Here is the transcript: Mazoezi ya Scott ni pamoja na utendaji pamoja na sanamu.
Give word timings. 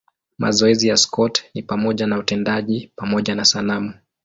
Mazoezi 0.37 0.87
ya 0.87 0.97
Scott 0.97 1.43
ni 1.55 1.61
pamoja 1.61 2.07
na 2.07 2.19
utendaji 2.19 2.91
pamoja 2.95 3.35
na 3.35 3.45
sanamu. 3.45 3.93